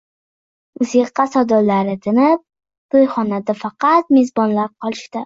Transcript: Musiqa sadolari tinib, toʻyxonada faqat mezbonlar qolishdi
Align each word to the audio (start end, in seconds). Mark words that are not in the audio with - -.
Musiqa 0.83 1.25
sadolari 1.33 1.93
tinib, 2.05 2.41
toʻyxonada 2.95 3.57
faqat 3.61 4.11
mezbonlar 4.19 4.73
qolishdi 4.73 5.17